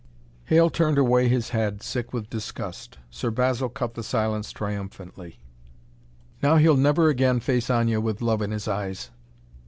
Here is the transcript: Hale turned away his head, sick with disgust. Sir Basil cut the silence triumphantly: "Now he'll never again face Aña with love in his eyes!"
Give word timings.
Hale 0.45 0.71
turned 0.71 0.97
away 0.97 1.27
his 1.27 1.49
head, 1.49 1.83
sick 1.83 2.11
with 2.11 2.27
disgust. 2.31 2.97
Sir 3.11 3.29
Basil 3.29 3.69
cut 3.69 3.93
the 3.93 4.01
silence 4.01 4.51
triumphantly: 4.51 5.37
"Now 6.41 6.57
he'll 6.57 6.75
never 6.75 7.09
again 7.09 7.39
face 7.39 7.67
Aña 7.67 8.01
with 8.01 8.19
love 8.19 8.41
in 8.41 8.49
his 8.49 8.67
eyes!" 8.67 9.11